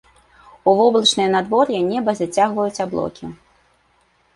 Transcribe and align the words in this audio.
У 0.71 0.73
воблачнае 0.79 1.29
надвор'е 1.37 1.85
неба 1.93 2.11
зацягваюць 2.23 2.83
аблокі. 2.87 3.25